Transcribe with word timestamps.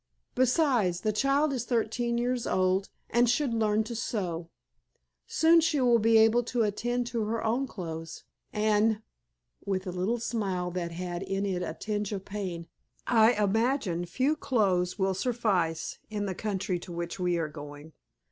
Beside, 0.33 0.95
the 0.95 1.11
child 1.13 1.53
is 1.53 1.63
thirteen 1.65 2.17
years 2.17 2.47
old, 2.47 2.89
and 3.11 3.29
should 3.29 3.53
learn 3.53 3.83
to 3.83 3.95
sew. 3.95 4.49
Soon 5.27 5.61
she 5.61 5.79
will 5.79 5.99
be 5.99 6.17
able 6.17 6.41
to 6.41 6.63
attend 6.63 7.05
to 7.05 7.25
her 7.25 7.43
own 7.43 7.67
clothes. 7.67 8.23
And"—with 8.51 9.85
a 9.85 9.91
little 9.91 10.17
smile 10.17 10.71
that 10.71 10.91
had 10.91 11.21
in 11.21 11.45
it 11.45 11.61
a 11.61 11.75
tinge 11.79 12.11
of 12.13 12.25
pain,—"I 12.25 13.33
imagine 13.33 14.07
few 14.07 14.35
clothes 14.35 14.97
will 14.97 15.13
suffice 15.13 15.99
in 16.09 16.25
the 16.25 16.33
country 16.33 16.79
to 16.79 16.91
which 16.91 17.19
we 17.19 17.37
are 17.37 17.47
going." 17.47 17.93